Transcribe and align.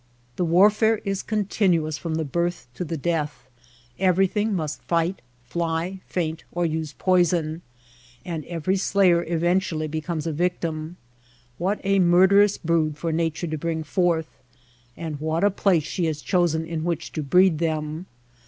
The 0.35 0.45
warfare 0.45 0.99
is 1.05 1.21
con 1.21 1.45
tinuous 1.45 1.99
from 1.99 2.15
the 2.15 2.25
birth 2.25 2.67
to 2.73 2.83
the 2.83 2.97
death. 2.97 3.47
Every 3.99 4.25
thing 4.25 4.55
must 4.55 4.81
fight, 4.81 5.21
fly, 5.43 5.99
feint, 6.07 6.43
or 6.51 6.65
use 6.65 6.93
poison; 6.97 7.61
and 8.25 8.43
every 8.45 8.77
slayer 8.77 9.23
eventually 9.23 9.87
becomes 9.87 10.25
a 10.25 10.33
victim. 10.33 10.97
What 11.59 11.79
a 11.83 11.99
murderous 11.99 12.57
brood 12.57 12.97
for 12.97 13.11
Nature 13.11 13.45
to 13.45 13.59
bring 13.59 13.83
forth! 13.83 14.41
And 14.97 15.19
what 15.21 15.43
a 15.43 15.51
place 15.51 15.83
she 15.83 16.05
has 16.05 16.23
chosen 16.23 16.65
in 16.65 16.83
which 16.83 17.11
to 17.11 17.21
breed 17.21 17.59
them 17.59 18.07